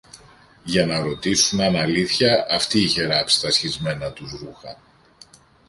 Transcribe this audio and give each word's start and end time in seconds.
για 0.63 0.85
να 0.85 0.99
ρωτήσουν 0.99 1.61
αν 1.61 1.75
αλήθεια 1.75 2.45
αυτή 2.49 2.79
είχε 2.81 3.05
ράψει 3.05 3.41
τα 3.41 3.51
σχισμένα 3.51 4.11
τους 4.11 4.31
ρούχα 4.31 4.77